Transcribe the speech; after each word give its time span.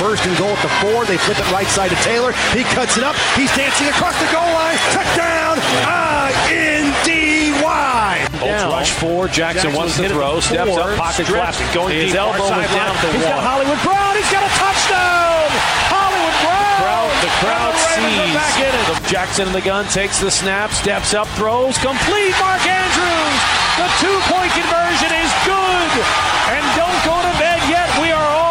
First 0.00 0.24
and 0.24 0.32
goal 0.40 0.48
at 0.48 0.62
the 0.64 0.72
four. 0.80 1.04
They 1.04 1.20
flip 1.20 1.36
it 1.36 1.44
right 1.52 1.68
side 1.68 1.92
to 1.92 2.00
Taylor. 2.00 2.32
He 2.56 2.64
cuts 2.72 2.96
it 2.96 3.04
up. 3.04 3.14
He's 3.36 3.52
dancing 3.52 3.86
across 3.92 4.16
the 4.16 4.24
goal 4.32 4.48
line. 4.56 4.80
Touchdown! 4.96 5.60
I-N-D-Y. 6.40 7.60
Colts 8.40 8.64
rush 8.64 8.92
four. 8.96 9.28
Jackson, 9.28 9.76
wants 9.76 10.00
to 10.00 10.08
throw. 10.08 10.40
Steps 10.40 10.72
up. 10.72 10.96
Pocket 10.96 11.26
collapsing. 11.28 11.68
Going 11.76 11.92
his 11.92 12.16
deep. 12.16 12.20
elbow 12.20 12.48
Elbow 12.48 12.64
was 12.64 12.72
down 12.72 12.96
to 12.96 13.12
He's 13.12 13.28
got. 13.28 13.44
Hollywood 13.44 13.76
Brown. 13.84 14.16
He's 14.16 14.32
got 14.32 14.40
a 14.40 14.52
touchdown. 14.56 15.52
Hollywood 15.92 16.32
Brown. 16.40 16.80
Crowd, 16.80 17.12
the 17.20 17.28
crowd 17.44 17.76
the 17.76 17.84
Ravens 18.00 18.24
are 18.24 18.32
back 18.40 18.56
in 18.56 18.72
it. 18.72 18.80
sees. 18.96 19.12
Jackson 19.12 19.44
in 19.48 19.52
the 19.52 19.60
gun 19.60 19.84
takes 19.92 20.16
the 20.18 20.30
snap, 20.32 20.72
steps 20.72 21.12
up, 21.12 21.28
throws, 21.36 21.76
complete. 21.76 22.32
Mark 22.40 22.64
Andrews. 22.64 23.40
The 23.76 23.88
two-point 24.00 24.52
conversion 24.56 25.12
is 25.12 25.28
good. 25.44 25.92
And 26.56 26.64
don't 26.72 27.00
go 27.04 27.20
to 27.20 27.32
bed 27.36 27.60
yet. 27.68 27.88
We 28.00 28.08
are 28.16 28.28
all 28.40 28.49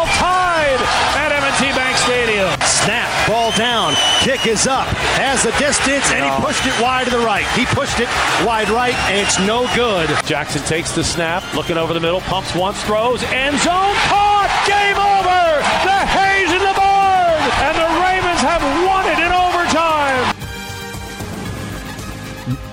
Snap, 2.90 3.28
ball 3.28 3.52
down, 3.52 3.94
kick 4.18 4.48
is 4.48 4.66
up, 4.66 4.88
has 5.14 5.44
the 5.44 5.52
distance, 5.62 6.10
and 6.10 6.24
he 6.24 6.30
pushed 6.44 6.66
it 6.66 6.74
wide 6.82 7.04
to 7.04 7.10
the 7.12 7.22
right. 7.22 7.46
He 7.54 7.64
pushed 7.66 8.00
it 8.00 8.08
wide 8.44 8.68
right, 8.68 8.96
and 9.06 9.20
it's 9.20 9.38
no 9.46 9.72
good. 9.76 10.10
Jackson 10.26 10.60
takes 10.62 10.90
the 10.90 11.04
snap, 11.04 11.44
looking 11.54 11.76
over 11.76 11.94
the 11.94 12.00
middle, 12.00 12.20
pumps 12.22 12.52
once, 12.52 12.82
throws, 12.82 13.22
end 13.30 13.56
zone, 13.60 13.94
caught, 14.10 14.50
game 14.66 14.98
over. 14.98 15.62
The 15.86 16.02
hay's 16.18 16.50
in 16.50 16.58
the 16.58 16.74
barn, 16.74 17.38
and 17.62 17.78
the 17.78 17.86
Ravens 18.02 18.42
have 18.42 18.58
won 18.82 19.06
it 19.06 19.22
in 19.22 19.30
overtime. 19.38 20.34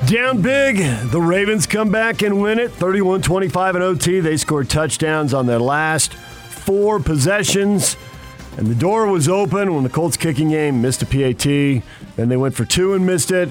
Down 0.08 0.42
big. 0.42 1.12
The 1.12 1.22
Ravens 1.22 1.68
come 1.68 1.92
back 1.92 2.24
and 2.24 2.42
win 2.42 2.58
it 2.58 2.72
31 2.72 3.22
25 3.22 3.76
in 3.76 3.82
OT. 3.84 4.20
They 4.20 4.38
scored 4.38 4.68
touchdowns 4.68 5.36
on 5.36 5.46
their 5.46 5.60
last 5.60 6.16
four 6.16 7.00
possessions. 7.00 7.98
And 8.58 8.68
the 8.68 8.76
door 8.76 9.06
was 9.08 9.30
open 9.30 9.76
when 9.76 9.84
the 9.84 9.90
Colts 9.90 10.18
kicking 10.18 10.50
game 10.50 10.82
missed 10.82 11.04
a 11.04 11.06
PAT. 11.06 11.44
Then 12.16 12.30
they 12.30 12.38
went 12.38 12.56
for 12.56 12.66
two 12.66 12.94
and 12.94 13.06
missed 13.06 13.32
it. 13.32 13.50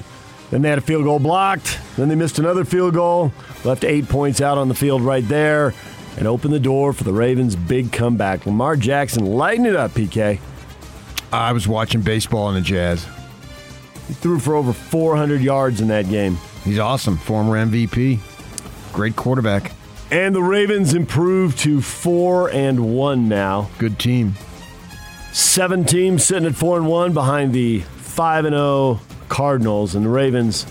Then 0.50 0.62
they 0.62 0.68
had 0.68 0.78
a 0.78 0.82
field 0.82 1.04
goal 1.04 1.20
blocked. 1.20 1.78
Then 1.96 2.08
they 2.08 2.16
missed 2.16 2.38
another 2.38 2.64
field 2.64 2.94
goal. 2.94 3.32
Left 3.64 3.84
eight 3.84 4.08
points 4.08 4.40
out 4.40 4.58
on 4.58 4.68
the 4.68 4.74
field 4.74 5.02
right 5.02 5.26
there 5.28 5.74
and 6.16 6.26
opened 6.26 6.52
the 6.52 6.60
door 6.60 6.92
for 6.92 7.04
the 7.04 7.12
Ravens' 7.12 7.54
big 7.54 7.92
comeback. 7.92 8.46
Lamar 8.46 8.76
Jackson 8.76 9.24
lighting 9.26 9.66
it 9.66 9.76
up, 9.76 9.92
PK. 9.92 10.40
I 11.32 11.52
was 11.52 11.68
watching 11.68 12.00
baseball 12.00 12.48
in 12.48 12.54
the 12.54 12.60
Jazz. 12.60 13.06
He 14.08 14.14
threw 14.14 14.38
for 14.38 14.54
over 14.54 14.72
400 14.72 15.40
yards 15.40 15.80
in 15.80 15.88
that 15.88 16.08
game. 16.08 16.38
He's 16.64 16.78
awesome. 16.78 17.16
Former 17.16 17.54
MVP. 17.54 18.18
Great 18.92 19.16
quarterback. 19.16 19.72
And 20.10 20.34
the 20.34 20.42
Ravens 20.42 20.94
improved 20.94 21.58
to 21.58 21.80
4 21.80 22.50
and 22.50 22.94
1 22.94 23.28
now. 23.28 23.68
Good 23.78 23.98
team. 23.98 24.34
Seven 25.36 25.84
teams 25.84 26.24
sitting 26.24 26.48
at 26.48 26.54
4 26.54 26.78
and 26.78 26.86
1 26.86 27.12
behind 27.12 27.52
the 27.52 27.80
5 27.80 28.46
and 28.46 28.54
0 28.54 29.00
Cardinals 29.28 29.94
and 29.94 30.06
the 30.06 30.08
Ravens. 30.08 30.64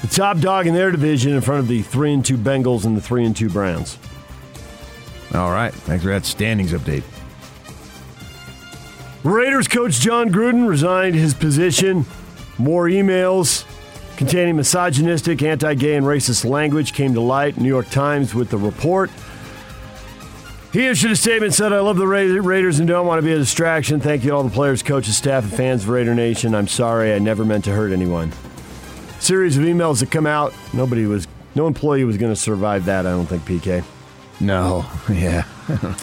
The 0.00 0.08
top 0.08 0.40
dog 0.40 0.66
in 0.66 0.74
their 0.74 0.90
division 0.90 1.34
in 1.34 1.40
front 1.40 1.60
of 1.60 1.68
the 1.68 1.82
3 1.82 2.14
and 2.14 2.24
2 2.24 2.36
Bengals 2.36 2.84
and 2.84 2.96
the 2.96 3.00
3 3.00 3.26
and 3.26 3.36
2 3.36 3.48
Browns. 3.48 3.98
All 5.32 5.52
right. 5.52 5.72
Thanks 5.72 6.02
for 6.02 6.10
that 6.10 6.24
standings 6.24 6.72
update. 6.72 7.04
Raiders 9.22 9.68
coach 9.68 10.00
Jon 10.00 10.32
Gruden 10.32 10.66
resigned 10.66 11.14
his 11.14 11.32
position. 11.32 12.04
More 12.58 12.88
emails 12.88 13.64
containing 14.16 14.56
misogynistic, 14.56 15.42
anti 15.42 15.74
gay, 15.74 15.94
and 15.94 16.04
racist 16.04 16.44
language 16.44 16.92
came 16.92 17.14
to 17.14 17.20
light. 17.20 17.56
New 17.56 17.68
York 17.68 17.88
Times 17.90 18.34
with 18.34 18.50
the 18.50 18.58
report. 18.58 19.12
He 20.72 20.86
issued 20.86 21.10
a 21.10 21.16
statement 21.16 21.52
said, 21.52 21.72
I 21.72 21.80
love 21.80 21.96
the 21.98 22.06
Ra- 22.06 22.20
Raiders 22.20 22.78
and 22.78 22.88
don't 22.88 23.06
want 23.06 23.18
to 23.20 23.22
be 23.26 23.32
a 23.32 23.38
distraction. 23.38 24.00
Thank 24.00 24.24
you 24.24 24.30
to 24.30 24.36
all 24.36 24.42
the 24.42 24.50
players, 24.50 24.82
coaches, 24.82 25.16
staff, 25.16 25.44
and 25.44 25.52
fans 25.52 25.82
of 25.82 25.90
Raider 25.90 26.14
Nation. 26.14 26.54
I'm 26.54 26.66
sorry. 26.68 27.12
I 27.12 27.18
never 27.18 27.44
meant 27.44 27.64
to 27.64 27.72
hurt 27.72 27.92
anyone. 27.92 28.32
Series 29.20 29.58
of 29.58 29.64
emails 29.64 30.00
that 30.00 30.10
come 30.10 30.26
out. 30.26 30.54
Nobody 30.72 31.04
was, 31.04 31.28
no 31.54 31.66
employee 31.66 32.04
was 32.04 32.16
going 32.16 32.32
to 32.32 32.40
survive 32.40 32.86
that, 32.86 33.06
I 33.06 33.10
don't 33.10 33.26
think, 33.26 33.42
PK. 33.44 33.84
No. 34.40 34.86
Yeah. 35.10 35.44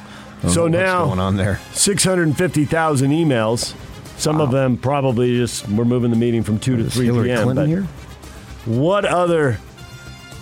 So 0.47 0.67
now- 0.69 1.05
going 1.07 1.19
on 1.19 1.35
there? 1.35 1.59
650,000 1.73 3.11
emails. 3.11 3.73
Some 4.17 4.39
of 4.39 4.51
them 4.51 4.77
probably 4.77 5.35
just 5.35 5.67
we're 5.67 5.83
moving 5.83 6.11
the 6.11 6.17
meeting 6.17 6.43
from 6.43 6.59
2 6.59 6.77
to 6.77 6.89
3 6.89 7.05
Hillary 7.07 7.27
p.m. 7.27 7.43
Clinton 7.43 7.67
here? 7.67 7.83
What 8.65 9.03
other, 9.03 9.53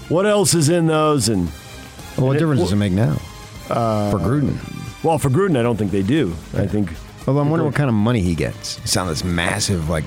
what 0.09 0.25
else 0.27 0.53
is 0.53 0.69
in 0.69 0.85
those? 0.85 1.29
And 1.29 1.45
Well, 2.17 2.27
what 2.27 2.35
it- 2.35 2.39
difference 2.39 2.61
does 2.61 2.73
it 2.73 2.75
make 2.75 2.91
now? 2.91 3.17
Uh, 3.69 4.11
for 4.11 4.17
Gruden. 4.19 5.03
well, 5.03 5.17
for 5.17 5.29
Gruden, 5.29 5.57
I 5.57 5.63
don't 5.63 5.78
think 5.78 5.91
they 5.91 6.03
do. 6.03 6.33
I 6.55 6.67
think 6.67 6.91
Well, 7.25 7.38
I'm 7.39 7.50
wondering 7.50 7.66
what 7.69 7.75
kind 7.75 7.89
of 7.89 7.95
money 7.95 8.22
he 8.22 8.35
gets. 8.35 8.78
It's 8.79 8.95
on 8.97 9.07
this 9.07 9.23
massive, 9.23 9.89
like, 9.89 10.05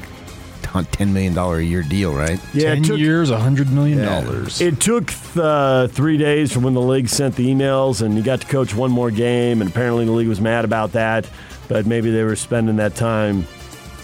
$10 0.62 1.08
million 1.12 1.36
a 1.36 1.60
year 1.60 1.82
deal, 1.82 2.14
right? 2.14 2.38
yeah, 2.54 2.70
it 2.72 2.76
10 2.76 2.82
took, 2.84 2.98
years, 2.98 3.30
$100 3.30 3.70
million. 3.72 3.98
dollars. 4.04 4.60
it 4.60 4.80
took 4.80 5.12
uh, 5.36 5.88
three 5.88 6.16
days 6.16 6.52
from 6.52 6.62
when 6.62 6.74
the 6.74 6.80
league 6.80 7.08
sent 7.08 7.34
the 7.34 7.46
emails, 7.48 8.02
and 8.02 8.14
he 8.16 8.22
got 8.22 8.40
to 8.42 8.46
coach 8.46 8.72
one 8.74 8.90
more 8.92 9.10
game. 9.10 9.60
And 9.62 9.68
apparently, 9.70 10.04
the 10.04 10.12
league 10.12 10.28
was 10.28 10.40
mad 10.40 10.64
about 10.64 10.92
that. 10.92 11.28
But 11.66 11.86
maybe 11.86 12.10
they 12.10 12.22
were 12.24 12.36
spending 12.36 12.76
that 12.76 12.94
time 12.94 13.46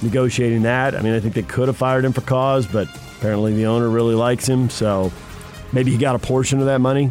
negotiating 0.03 0.63
that. 0.63 0.95
I 0.97 1.03
mean, 1.03 1.15
I 1.15 1.21
think 1.21 1.35
they 1.35 1.43
could 1.43 1.69
have 1.69 1.77
fired 1.77 2.05
him 2.05 2.13
for 2.13 2.21
cause, 2.21 2.67
but 2.67 2.89
apparently 3.19 3.55
the 3.55 3.67
owner 3.67 3.89
really 3.89 4.15
likes 4.15 4.47
him, 4.49 4.69
so 4.71 5.13
maybe 5.73 5.91
he 5.91 5.99
got 5.99 6.15
a 6.15 6.19
portion 6.19 6.61
of 6.61 6.67
that 6.67 6.81
money. 6.81 7.11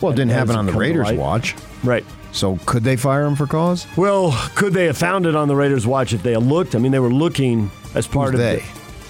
Well, 0.00 0.12
it 0.12 0.16
didn't 0.16 0.32
happen 0.32 0.56
on 0.56 0.66
the 0.66 0.72
Raiders' 0.72 1.12
watch. 1.12 1.54
Right. 1.84 2.04
So 2.32 2.58
could 2.64 2.82
they 2.82 2.96
fire 2.96 3.24
him 3.24 3.36
for 3.36 3.46
cause? 3.46 3.86
Well, 3.96 4.32
could 4.54 4.72
they 4.72 4.86
have 4.86 4.96
found 4.96 5.26
it 5.26 5.36
on 5.36 5.48
the 5.48 5.56
Raiders' 5.56 5.86
watch 5.86 6.12
if 6.12 6.22
they 6.22 6.32
had 6.32 6.42
looked? 6.42 6.74
I 6.74 6.78
mean, 6.78 6.92
they 6.92 6.98
were 6.98 7.12
looking 7.12 7.70
as 7.94 8.06
part 8.06 8.32
Who's 8.32 8.40
of 8.40 8.46
they? 8.46 8.64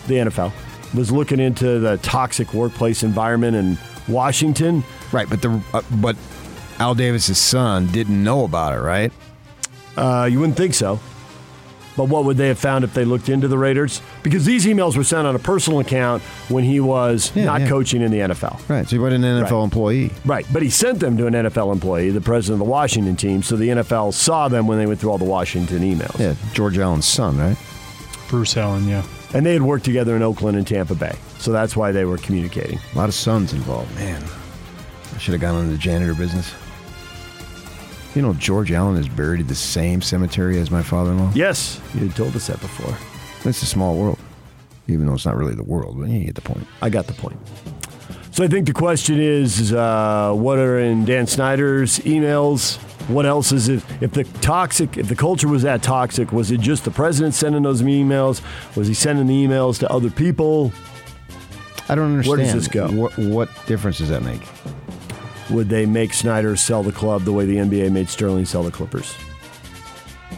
The, 0.06 0.24
the 0.24 0.30
NFL 0.30 0.52
was 0.94 1.10
looking 1.12 1.40
into 1.40 1.78
the 1.78 1.98
toxic 1.98 2.52
workplace 2.52 3.02
environment 3.02 3.56
in 3.56 3.78
Washington. 4.08 4.82
Right, 5.12 5.28
but 5.28 5.40
the 5.40 5.62
uh, 5.72 5.82
but 6.00 6.16
Al 6.78 6.94
Davis's 6.94 7.38
son 7.38 7.86
didn't 7.88 8.22
know 8.22 8.44
about 8.44 8.74
it, 8.74 8.80
right? 8.80 9.12
Uh, 9.96 10.28
you 10.30 10.40
wouldn't 10.40 10.56
think 10.56 10.74
so. 10.74 10.98
But 11.96 12.04
what 12.08 12.24
would 12.24 12.36
they 12.38 12.48
have 12.48 12.58
found 12.58 12.84
if 12.84 12.94
they 12.94 13.04
looked 13.04 13.28
into 13.28 13.48
the 13.48 13.58
Raiders? 13.58 14.00
Because 14.22 14.44
these 14.44 14.64
emails 14.64 14.96
were 14.96 15.04
sent 15.04 15.26
on 15.26 15.34
a 15.34 15.38
personal 15.38 15.80
account 15.80 16.22
when 16.48 16.64
he 16.64 16.80
was 16.80 17.30
Yeah, 17.34 17.44
not 17.44 17.60
yeah. 17.62 17.68
coaching 17.68 18.00
in 18.02 18.10
the 18.10 18.18
NFL. 18.20 18.60
Right. 18.68 18.86
So 18.88 18.96
he 18.96 18.98
wasn't 18.98 19.24
an 19.24 19.44
NFL 19.44 19.58
Right. 19.58 19.64
employee. 19.64 20.10
Right, 20.24 20.46
but 20.52 20.62
he 20.62 20.70
sent 20.70 21.00
them 21.00 21.16
to 21.18 21.26
an 21.26 21.34
NFL 21.34 21.70
employee, 21.72 22.10
the 22.10 22.20
president 22.22 22.60
of 22.62 22.66
the 22.66 22.70
Washington 22.70 23.16
team, 23.16 23.42
so 23.42 23.56
the 23.56 23.68
NFL 23.70 24.12
saw 24.12 24.48
them 24.48 24.66
when 24.66 24.78
they 24.78 24.86
went 24.86 25.00
through 25.00 25.10
all 25.10 25.18
the 25.18 25.24
Washington 25.24 25.80
emails. 25.80 26.18
Yeah, 26.18 26.34
George 26.54 26.78
Allen's 26.78 27.06
son, 27.06 27.38
right? 27.38 27.56
Bruce 28.28 28.56
Allen, 28.56 28.88
yeah. 28.88 29.02
And 29.34 29.44
they 29.44 29.52
had 29.52 29.62
worked 29.62 29.84
together 29.84 30.16
in 30.16 30.22
Oakland 30.22 30.56
and 30.56 30.66
Tampa 30.66 30.94
Bay. 30.94 31.14
So 31.38 31.52
that's 31.52 31.76
why 31.76 31.92
they 31.92 32.04
were 32.06 32.16
communicating. 32.18 32.78
A 32.94 32.98
lot 32.98 33.08
of 33.10 33.14
sons 33.14 33.52
involved. 33.52 33.94
Man, 33.96 34.22
I 35.14 35.18
should 35.18 35.32
have 35.32 35.40
gone 35.42 35.58
into 35.60 35.72
the 35.72 35.78
janitor 35.78 36.14
business. 36.14 36.52
You 38.14 38.20
know, 38.22 38.34
George 38.34 38.70
Allen 38.72 38.98
is 38.98 39.08
buried 39.08 39.40
at 39.40 39.48
the 39.48 39.54
same 39.54 40.02
cemetery 40.02 40.58
as 40.58 40.70
my 40.70 40.82
father-in-law. 40.82 41.32
Yes, 41.34 41.80
you 41.94 42.00
had 42.00 42.14
told 42.14 42.36
us 42.36 42.46
that 42.48 42.60
before. 42.60 42.94
It's 43.48 43.62
a 43.62 43.66
small 43.66 43.96
world, 43.96 44.18
even 44.86 45.06
though 45.06 45.14
it's 45.14 45.24
not 45.24 45.36
really 45.36 45.54
the 45.54 45.62
world. 45.62 45.98
But 45.98 46.10
you 46.10 46.24
get 46.24 46.34
the 46.34 46.42
point. 46.42 46.66
I 46.82 46.90
got 46.90 47.06
the 47.06 47.14
point. 47.14 47.38
So 48.32 48.44
I 48.44 48.48
think 48.48 48.66
the 48.66 48.72
question 48.72 49.18
is, 49.20 49.72
uh, 49.72 50.32
what 50.34 50.58
are 50.58 50.78
in 50.78 51.04
Dan 51.04 51.26
Snyder's 51.26 51.98
emails? 52.00 52.76
What 53.08 53.26
else 53.26 53.50
is 53.50 53.68
it? 53.68 53.82
If 54.00 54.12
the 54.12 54.24
toxic, 54.40 54.96
if 54.96 55.08
the 55.08 55.16
culture 55.16 55.48
was 55.48 55.62
that 55.62 55.82
toxic, 55.82 56.32
was 56.32 56.50
it 56.50 56.60
just 56.60 56.84
the 56.84 56.90
president 56.90 57.34
sending 57.34 57.62
those 57.62 57.82
emails? 57.82 58.42
Was 58.76 58.88
he 58.88 58.94
sending 58.94 59.26
the 59.26 59.34
emails 59.34 59.78
to 59.80 59.90
other 59.90 60.10
people? 60.10 60.70
I 61.88 61.94
don't 61.94 62.12
understand. 62.12 62.38
Where 62.38 62.46
does 62.46 62.54
this 62.54 62.68
go? 62.68 62.88
What, 62.88 63.18
what 63.18 63.48
difference 63.66 63.98
does 63.98 64.08
that 64.10 64.22
make? 64.22 64.40
Would 65.52 65.68
they 65.68 65.86
make 65.86 66.14
Snyder 66.14 66.56
sell 66.56 66.82
the 66.82 66.92
club 66.92 67.22
the 67.24 67.32
way 67.32 67.46
the 67.46 67.56
NBA 67.56 67.92
made 67.92 68.08
Sterling 68.08 68.46
sell 68.46 68.62
the 68.62 68.70
Clippers? 68.70 69.14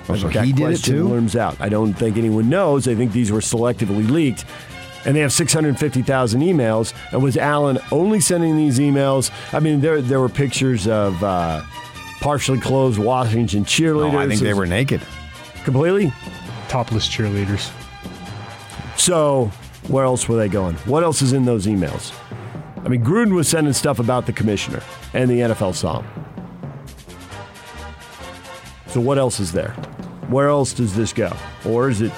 Oh, 0.09 0.17
so 0.17 0.29
that 0.29 0.45
he 0.45 0.53
did 0.53 0.63
it 0.63 0.67
question 0.67 0.95
too. 0.95 1.09
Worms 1.09 1.37
out. 1.37 1.57
I 1.61 1.69
don't 1.69 1.95
think 1.95 2.17
anyone 2.17 2.49
knows. 2.51 2.87
I 2.89 2.95
think 2.95 3.13
these 3.13 3.33
were 3.33 3.41
selectively 3.41 4.09
leaked. 4.09 4.45
And 5.07 5.15
they 5.15 5.21
have 5.21 5.33
650,000 5.33 6.41
emails. 6.41 6.95
And 7.13 7.23
was 7.23 7.37
Allen 7.37 7.79
only 7.93 8.21
sending 8.21 8.57
these 8.57 8.79
emails? 8.79 9.31
I 9.53 9.61
mean, 9.61 9.81
there 9.81 10.01
there 10.01 10.21
were 10.21 10.29
pictures 10.31 10.87
of 10.87 11.23
uh, 11.23 11.63
partially 12.21 12.59
clothed 12.59 12.99
Washington 12.99 13.65
cheerleaders. 13.65 14.13
No, 14.13 14.19
I 14.19 14.29
think 14.29 14.41
they 14.41 14.55
were 14.55 14.67
naked. 14.67 15.03
completely. 15.65 16.13
Topless 16.69 17.07
cheerleaders. 17.09 17.71
So 18.99 19.51
Where 19.89 20.05
else 20.05 20.29
were 20.29 20.37
they 20.37 20.49
going? 20.49 20.77
What 20.87 21.03
else 21.03 21.21
is 21.21 21.33
in 21.35 21.45
those 21.45 21.67
emails? 21.67 22.13
I 22.85 22.89
mean, 22.89 23.03
Gruden 23.03 23.35
was 23.35 23.49
sending 23.49 23.73
stuff 23.73 23.99
about 23.99 24.27
the 24.27 24.33
commissioner, 24.33 24.83
and 25.15 25.31
the 25.31 25.41
NFL 25.41 25.75
him. 26.03 26.25
So 28.89 29.01
what 29.01 29.19
else 29.19 29.41
is 29.41 29.53
there? 29.53 29.73
Where 30.29 30.49
else 30.49 30.73
does 30.75 30.95
this 30.95 31.13
go? 31.13 31.33
Or 31.65 31.89
is 31.89 32.03
it 32.03 32.13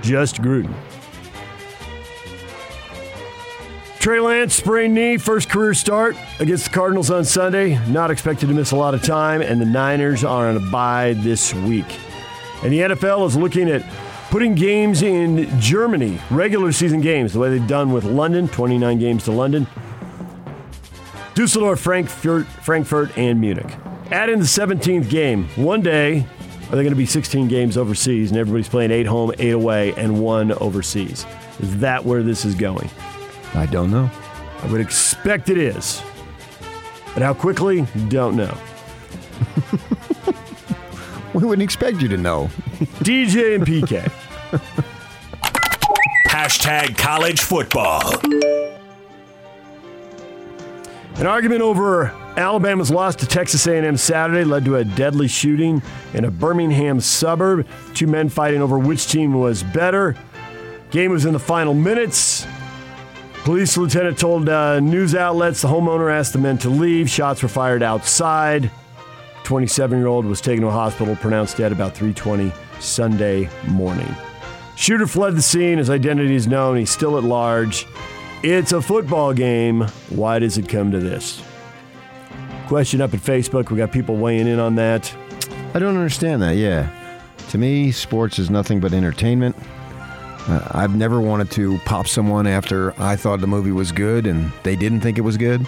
just 0.00 0.36
Gruden? 0.36 0.74
Trey 3.98 4.20
Lance 4.20 4.54
sprained 4.54 4.94
knee, 4.94 5.16
first 5.16 5.50
career 5.50 5.74
start 5.74 6.16
against 6.38 6.66
the 6.66 6.70
Cardinals 6.70 7.10
on 7.10 7.24
Sunday. 7.24 7.84
Not 7.88 8.12
expected 8.12 8.46
to 8.46 8.54
miss 8.54 8.70
a 8.70 8.76
lot 8.76 8.94
of 8.94 9.02
time, 9.02 9.42
and 9.42 9.60
the 9.60 9.66
Niners 9.66 10.22
are 10.22 10.48
on 10.48 10.56
a 10.56 10.70
bye 10.70 11.14
this 11.18 11.52
week. 11.52 11.98
And 12.62 12.72
the 12.72 12.78
NFL 12.78 13.26
is 13.26 13.36
looking 13.36 13.68
at 13.68 13.82
putting 14.30 14.54
games 14.54 15.02
in 15.02 15.48
Germany, 15.60 16.20
regular 16.30 16.72
season 16.72 17.00
games, 17.00 17.32
the 17.32 17.38
way 17.38 17.50
they've 17.50 17.66
done 17.66 17.92
with 17.92 18.04
London, 18.04 18.48
29 18.48 18.98
games 18.98 19.24
to 19.24 19.32
London, 19.32 19.66
Dusseldorf, 21.34 21.80
Frankfurt, 21.80 22.46
Frankfurt, 22.46 23.16
and 23.16 23.40
Munich. 23.40 23.72
Add 24.10 24.28
in 24.28 24.38
the 24.38 24.44
17th 24.44 25.08
game. 25.08 25.44
One 25.56 25.82
day, 25.82 26.26
are 26.68 26.72
there 26.72 26.82
going 26.82 26.90
to 26.90 26.96
be 26.96 27.06
16 27.06 27.48
games 27.48 27.76
overseas, 27.76 28.30
and 28.30 28.38
everybody's 28.38 28.68
playing 28.68 28.90
eight 28.90 29.06
home, 29.06 29.32
eight 29.38 29.52
away, 29.52 29.94
and 29.94 30.20
one 30.20 30.52
overseas? 30.52 31.24
Is 31.60 31.78
that 31.78 32.04
where 32.04 32.22
this 32.22 32.44
is 32.44 32.54
going? 32.54 32.90
I 33.54 33.66
don't 33.66 33.90
know. 33.90 34.10
I 34.62 34.66
would 34.70 34.80
expect 34.80 35.48
it 35.48 35.58
is. 35.58 36.02
But 37.14 37.22
how 37.22 37.34
quickly? 37.34 37.86
Don't 38.08 38.36
know. 38.36 38.56
We 41.38 41.46
wouldn't 41.46 41.62
expect 41.62 42.02
you 42.02 42.08
to 42.08 42.16
know. 42.16 42.50
DJ 42.98 43.54
and 43.54 43.64
PK. 43.64 44.10
Hashtag 46.26 46.98
college 46.98 47.40
football. 47.40 48.02
An 51.14 51.26
argument 51.28 51.62
over 51.62 52.06
Alabama's 52.36 52.90
loss 52.90 53.14
to 53.16 53.26
Texas 53.26 53.68
A&M 53.68 53.96
Saturday 53.96 54.42
led 54.42 54.64
to 54.64 54.76
a 54.76 54.84
deadly 54.84 55.28
shooting 55.28 55.80
in 56.12 56.24
a 56.24 56.30
Birmingham 56.30 56.98
suburb. 56.98 57.68
Two 57.94 58.08
men 58.08 58.28
fighting 58.28 58.60
over 58.60 58.76
which 58.76 59.06
team 59.06 59.32
was 59.34 59.62
better. 59.62 60.16
Game 60.90 61.12
was 61.12 61.24
in 61.24 61.32
the 61.34 61.38
final 61.38 61.72
minutes. 61.72 62.48
Police 63.44 63.76
lieutenant 63.76 64.18
told 64.18 64.48
uh, 64.48 64.80
news 64.80 65.14
outlets 65.14 65.62
the 65.62 65.68
homeowner 65.68 66.12
asked 66.12 66.32
the 66.32 66.40
men 66.40 66.58
to 66.58 66.68
leave. 66.68 67.08
Shots 67.08 67.44
were 67.44 67.48
fired 67.48 67.84
outside. 67.84 68.72
27-year-old 69.48 70.26
was 70.26 70.42
taken 70.42 70.60
to 70.60 70.68
a 70.68 70.70
hospital, 70.70 71.16
pronounced 71.16 71.56
dead 71.56 71.72
about 71.72 71.94
3:20 71.94 72.52
Sunday 72.80 73.48
morning. 73.66 74.14
Shooter 74.76 75.06
fled 75.06 75.36
the 75.36 75.42
scene. 75.42 75.78
His 75.78 75.88
identity 75.88 76.34
is 76.34 76.46
known. 76.46 76.76
He's 76.76 76.90
still 76.90 77.16
at 77.16 77.24
large. 77.24 77.86
It's 78.42 78.72
a 78.72 78.82
football 78.82 79.32
game. 79.32 79.86
Why 80.10 80.38
does 80.38 80.58
it 80.58 80.68
come 80.68 80.90
to 80.90 81.00
this? 81.00 81.42
Question 82.66 83.00
up 83.00 83.14
at 83.14 83.20
Facebook. 83.20 83.70
We 83.70 83.78
got 83.78 83.90
people 83.90 84.16
weighing 84.16 84.46
in 84.46 84.58
on 84.58 84.74
that. 84.74 85.14
I 85.72 85.78
don't 85.78 85.96
understand 85.96 86.42
that. 86.42 86.56
Yeah, 86.56 86.90
to 87.48 87.56
me, 87.56 87.90
sports 87.90 88.38
is 88.38 88.50
nothing 88.50 88.80
but 88.80 88.92
entertainment. 88.92 89.56
Uh, 90.46 90.68
I've 90.72 90.94
never 90.94 91.22
wanted 91.22 91.50
to 91.52 91.78
pop 91.86 92.06
someone 92.06 92.46
after 92.46 92.92
I 93.00 93.16
thought 93.16 93.40
the 93.40 93.46
movie 93.46 93.72
was 93.72 93.92
good 93.92 94.26
and 94.26 94.52
they 94.62 94.76
didn't 94.76 95.00
think 95.00 95.16
it 95.16 95.22
was 95.22 95.38
good. 95.38 95.66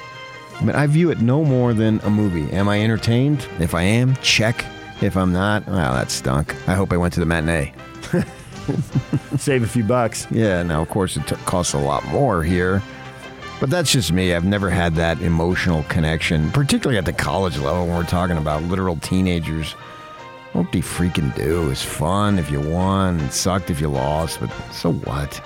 I 0.61 0.65
mean, 0.65 0.77
I 0.77 0.87
view 0.87 1.11
it 1.11 1.21
no 1.21 1.43
more 1.43 1.73
than 1.73 2.01
a 2.01 2.11
movie. 2.11 2.53
Am 2.53 2.69
I 2.69 2.83
entertained? 2.83 3.49
If 3.59 3.75
I 3.75 3.83
am, 3.83 4.15
check. 4.17 4.65
If 5.01 5.17
I'm 5.17 5.33
not, 5.33 5.67
well, 5.67 5.95
that 5.95 6.11
stunk. 6.11 6.55
I 6.69 6.75
hope 6.75 6.93
I 6.93 6.99
went 6.99 7.15
to 7.15 7.21
the 7.21 7.27
matinee. 7.27 7.73
Save 9.39 9.63
a 9.63 9.67
few 9.67 9.85
bucks. 9.85 10.27
Yeah, 10.31 10.63
now, 10.63 10.83
of 10.83 10.91
course, 10.91 11.17
it 11.17 11.27
t- 11.27 11.35
costs 11.47 11.73
a 11.73 11.79
lot 11.79 12.05
more 12.09 12.43
here. 12.43 12.83
But 13.59 13.71
that's 13.71 13.91
just 13.91 14.13
me. 14.13 14.35
I've 14.35 14.45
never 14.45 14.69
had 14.69 14.95
that 14.97 15.21
emotional 15.23 15.83
connection, 15.85 16.51
particularly 16.51 16.99
at 16.99 17.07
the 17.07 17.13
college 17.15 17.57
level 17.57 17.87
when 17.87 17.97
we're 17.97 18.05
talking 18.05 18.37
about 18.37 18.63
literal 18.65 18.97
teenagers. 18.97 19.73
What 20.53 20.73
they 20.73 20.81
freaking 20.81 21.35
do 21.37 21.71
is 21.71 21.83
fun 21.83 22.39
if 22.39 22.51
you 22.51 22.61
won, 22.61 23.19
it 23.21 23.33
sucked 23.33 23.71
if 23.71 23.81
you 23.81 23.89
lost, 23.89 24.41
but 24.41 24.51
so 24.73 24.93
what? 24.93 25.41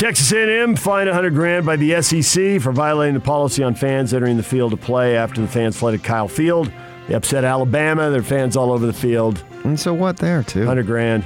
Texas 0.00 0.32
A&M 0.32 0.76
fined 0.76 1.10
100 1.10 1.34
grand 1.34 1.66
by 1.66 1.76
the 1.76 2.00
SEC 2.00 2.58
for 2.62 2.72
violating 2.72 3.12
the 3.12 3.20
policy 3.20 3.62
on 3.62 3.74
fans 3.74 4.14
entering 4.14 4.38
the 4.38 4.42
field 4.42 4.70
to 4.70 4.76
play 4.78 5.14
after 5.14 5.42
the 5.42 5.46
fans 5.46 5.76
flooded 5.76 6.02
Kyle 6.02 6.26
Field. 6.26 6.72
They 7.06 7.12
upset 7.12 7.44
Alabama. 7.44 8.08
Their 8.08 8.22
fans 8.22 8.56
all 8.56 8.72
over 8.72 8.86
the 8.86 8.94
field. 8.94 9.44
And 9.62 9.78
so 9.78 9.92
what 9.92 10.16
there, 10.16 10.42
too? 10.42 10.60
100 10.60 10.86
grand. 10.86 11.22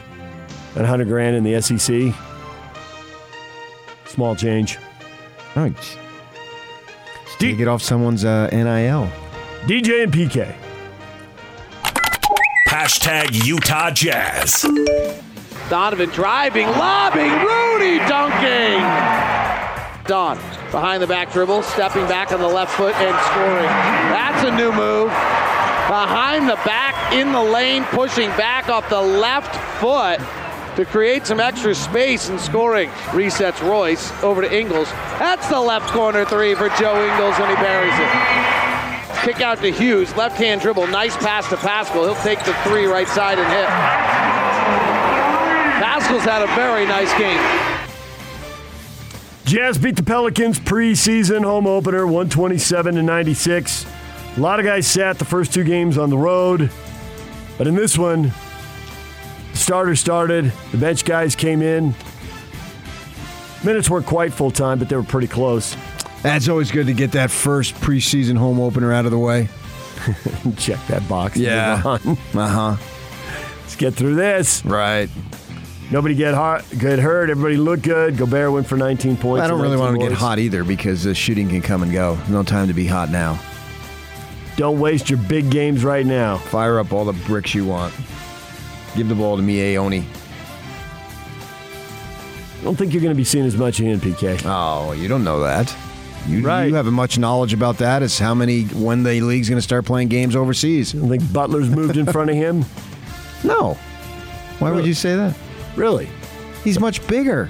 And 0.71 0.79
100 0.79 1.07
grand 1.07 1.37
in 1.37 1.45
the 1.45 1.63
SEC. 1.63 2.13
Small 4.07 4.35
change. 4.35 4.77
Oh, 5.55 5.69
just 5.69 5.97
take 7.39 7.61
it 7.61 7.69
off 7.69 7.81
someone's 7.81 8.25
uh, 8.25 8.49
NIL. 8.51 9.09
DJ 9.69 10.03
and 10.03 10.13
PK. 10.13 10.53
Hashtag 12.67 13.47
Utah 13.47 13.93
Jazz. 13.93 14.67
Donovan 15.71 16.11
driving, 16.11 16.67
lobbing, 16.67 17.31
Rudy 17.31 17.99
dunking. 18.07 18.81
Don 20.07 20.37
behind 20.71 21.03
the 21.03 21.07
back 21.07 21.33
dribble, 21.33 21.63
stepping 21.63 22.07
back 22.07 22.33
on 22.33 22.41
the 22.41 22.49
left 22.49 22.73
foot 22.77 22.95
and 22.97 23.17
scoring. 23.27 23.71
That's 24.13 24.45
a 24.45 24.55
new 24.57 24.73
move. 24.73 25.09
Behind 25.89 26.49
the 26.49 26.57
back, 26.65 27.13
in 27.15 27.33
the 27.33 27.43
lane, 27.43 27.85
pushing 27.85 28.29
back 28.31 28.69
off 28.69 28.89
the 28.89 29.01
left 29.01 29.55
foot 29.81 30.19
to 30.77 30.85
create 30.85 31.27
some 31.27 31.41
extra 31.41 31.75
space 31.75 32.29
and 32.29 32.41
scoring. 32.41 32.89
Resets 33.13 33.63
Royce 33.63 34.11
over 34.23 34.43
to 34.43 34.53
Ingles. 34.53 34.91
That's 35.19 35.49
the 35.49 35.61
left 35.61 35.91
corner 35.93 36.25
three 36.25 36.55
for 36.55 36.69
Joe 36.71 37.01
Ingles 37.01 37.39
when 37.39 37.51
he 37.51 37.57
buries 37.57 37.95
it. 37.95 39.25
Kick 39.25 39.41
out 39.41 39.59
to 39.59 39.71
Hughes, 39.71 40.15
left 40.17 40.37
hand 40.37 40.61
dribble, 40.61 40.89
nice 40.89 41.17
pass 41.17 41.49
to 41.49 41.57
Paschall. 41.57 42.05
He'll 42.05 42.23
take 42.23 42.45
the 42.45 42.55
three 42.69 42.87
right 42.87 43.09
side 43.09 43.39
and 43.39 43.49
hit. 43.51 44.14
Paschall's 45.95 46.25
had 46.25 46.43
a 46.43 46.49
very 46.57 46.85
nice 46.87 47.17
game. 47.17 47.39
Jazz 49.45 49.79
beat 49.79 49.95
the 49.95 50.03
Pelicans 50.03 50.59
preseason 50.59 51.45
home 51.45 51.69
opener 51.69 52.05
127 52.05 52.97
to 52.97 53.03
96. 53.03 53.87
A 54.37 54.41
lot 54.41 54.59
of 54.59 54.67
guys 54.67 54.89
sat 54.89 55.21
the 55.21 55.25
first 55.25 55.55
two 55.55 55.63
games 55.63 55.97
on 55.97 56.11
the 56.11 56.19
road. 56.19 56.69
But 57.57 57.69
in 57.69 57.77
this 57.77 57.97
one, 57.97 58.33
the 59.53 59.57
starters 59.57 60.01
started, 60.01 60.53
the 60.73 60.79
bench 60.79 61.05
guys 61.05 61.37
came 61.37 61.63
in. 61.63 61.95
Minutes 63.63 63.89
weren't 63.89 64.07
quite 64.07 64.33
full 64.33 64.51
time, 64.51 64.81
but 64.81 64.89
they 64.89 64.97
were 64.97 65.05
pretty 65.05 65.29
close. 65.29 65.77
That's 66.25 66.49
always 66.49 66.73
good 66.73 66.89
to 66.89 66.93
get 66.93 67.13
that 67.13 67.31
first 67.31 67.73
preseason 67.77 68.37
home 68.37 68.59
opener 68.59 68.93
out 68.93 69.05
of 69.05 69.13
the 69.13 69.19
way. 69.21 69.49
Check 70.57 70.85
that 70.89 71.09
box. 71.09 71.37
Yeah. 71.37 71.81
Uh 71.85 71.99
huh. 72.49 72.77
Let's 73.61 73.77
get 73.77 73.95
through 73.95 74.17
this. 74.17 74.65
Right. 74.65 75.09
Nobody 75.95 76.17
get 76.17 76.35
hot, 76.35 76.65
get 76.77 76.99
hurt. 76.99 77.31
Everybody 77.31 77.57
looked 77.57 77.85
good. 77.85 78.17
Gobert 78.17 78.51
went 78.51 78.67
for 78.67 78.77
19 78.77 79.17
points. 79.17 79.45
I 79.45 79.47
don't 79.47 79.61
really 79.63 79.77
want 79.77 79.95
to 79.95 80.05
get 80.05 80.11
hot 80.11 80.41
either 80.41 80.65
because 80.65 81.05
the 81.05 81.15
shooting 81.15 81.49
can 81.49 81.63
come 81.63 81.85
and 81.85 81.93
go. 81.93 82.19
No 82.29 82.43
time 82.43 82.67
to 82.67 82.75
be 82.75 82.85
hot 82.85 83.11
now. 83.11 83.39
Don't 84.57 84.81
waste 84.81 85.09
your 85.09 85.21
big 85.21 85.53
games 85.53 85.85
right 85.85 86.05
now. 86.05 86.39
Fire 86.39 86.81
up 86.81 86.93
all 86.93 87.05
the 87.05 87.13
bricks 87.13 87.55
you 87.55 87.65
want. 87.65 87.95
Give 88.97 89.09
the 89.09 89.15
ball 89.15 89.37
to 89.37 89.43
Miye 89.45 89.77
Oni. 89.77 90.05
I 92.59 92.65
don't 92.65 92.75
think 92.75 92.93
you're 92.93 93.01
going 93.03 93.15
to 93.15 93.17
be 93.17 93.23
seeing 93.23 93.45
as 93.47 93.57
much 93.57 93.79
in 93.79 94.01
PK. 94.01 94.43
Oh, 94.45 94.91
you 94.95 95.07
don't 95.07 95.23
know 95.23 95.45
that. 95.45 95.73
You, 96.27 96.45
Right. 96.45 96.65
you 96.65 96.75
have 96.75 96.89
as 96.89 96.93
much 96.93 97.19
knowledge 97.21 97.53
about 97.55 97.79
that 97.79 98.03
as 98.03 98.19
how 98.19 98.35
many 98.35 98.65
when 98.65 99.05
the 99.05 99.21
league's 99.21 99.49
going 99.49 99.59
to 99.59 99.63
start 99.63 99.85
playing 99.85 100.09
games 100.09 100.35
overseas. 100.35 100.93
I 100.93 100.99
don't 100.99 101.09
think 101.09 101.33
Butler's 101.33 101.71
moved 101.71 101.97
in 101.97 102.07
front 102.07 102.31
of 102.31 102.37
him. 102.37 102.65
No. 103.45 103.75
Why 104.59 104.73
would 104.73 104.87
you 104.87 104.95
say 104.95 105.15
that? 105.17 105.37
Really? 105.77 106.09
He's 106.63 106.81
much 106.81 107.07
bigger. 107.07 107.49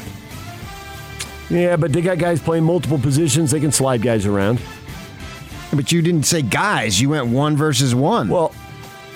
Yeah, 1.51 1.77
but 1.77 1.93
they 1.93 2.01
got 2.01 2.19
guys 2.19 2.41
playing 2.41 2.65
multiple 2.65 2.99
positions. 2.99 3.51
They 3.51 3.61
can 3.61 3.73
slide 3.73 4.03
guys 4.03 4.27
around. 4.27 4.61
But 5.73 5.93
you 5.93 6.03
didn't 6.03 6.25
say 6.25 6.43
guys. 6.43 7.01
You 7.01 7.11
went 7.11 7.27
one 7.27 7.57
versus 7.57 7.95
one. 7.95 8.29
Well, 8.29 8.55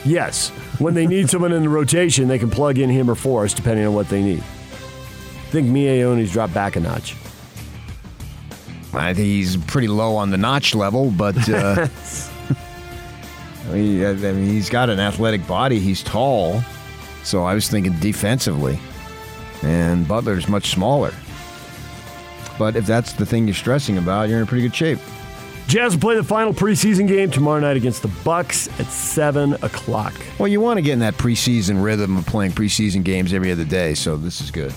yes. 0.04 0.50
When 0.78 0.94
they 0.94 1.06
need 1.06 1.30
someone 1.30 1.52
in 1.52 1.62
the 1.62 1.68
rotation, 1.68 2.28
they 2.28 2.38
can 2.38 2.50
plug 2.50 2.78
in 2.78 2.90
him 2.90 3.10
or 3.10 3.14
Forrest, 3.14 3.56
depending 3.56 3.86
on 3.86 3.94
what 3.94 4.08
they 4.08 4.22
need. 4.22 4.40
I 4.40 5.50
think 5.50 5.68
Miye 5.68 6.10
Oni's 6.10 6.32
dropped 6.32 6.52
back 6.52 6.76
a 6.76 6.80
notch. 6.80 7.16
I 8.92 9.14
think 9.14 9.26
he's 9.26 9.56
pretty 9.56 9.88
low 9.88 10.16
on 10.16 10.30
the 10.30 10.38
notch 10.38 10.74
level, 10.74 11.10
but 11.10 11.36
uh, 11.48 11.88
I, 13.68 13.72
mean, 13.72 14.04
I 14.04 14.12
mean, 14.14 14.48
he's 14.48 14.70
got 14.70 14.90
an 14.90 14.98
athletic 14.98 15.46
body. 15.46 15.78
He's 15.78 16.02
tall, 16.02 16.62
so 17.22 17.44
I 17.44 17.54
was 17.54 17.68
thinking 17.68 17.92
defensively, 18.00 18.78
and 19.62 20.06
Butler's 20.06 20.48
much 20.48 20.70
smaller. 20.70 21.12
But 22.58 22.76
if 22.76 22.86
that's 22.86 23.12
the 23.12 23.24
thing 23.26 23.46
you're 23.46 23.54
stressing 23.54 23.98
about, 23.98 24.28
you're 24.28 24.40
in 24.40 24.46
pretty 24.46 24.62
good 24.62 24.74
shape. 24.74 24.98
Jazz 25.68 25.94
will 25.94 26.00
play 26.00 26.16
the 26.16 26.24
final 26.24 26.54
preseason 26.54 27.06
game 27.06 27.30
tomorrow 27.30 27.60
night 27.60 27.76
against 27.76 28.00
the 28.02 28.08
Bucks 28.24 28.68
at 28.80 28.86
seven 28.86 29.52
o'clock. 29.62 30.14
Well, 30.38 30.48
you 30.48 30.60
want 30.60 30.78
to 30.78 30.82
get 30.82 30.94
in 30.94 31.00
that 31.00 31.14
preseason 31.14 31.82
rhythm 31.82 32.16
of 32.16 32.26
playing 32.26 32.52
preseason 32.52 33.04
games 33.04 33.34
every 33.34 33.52
other 33.52 33.64
day, 33.64 33.94
so 33.94 34.16
this 34.16 34.40
is 34.40 34.50
good. 34.50 34.72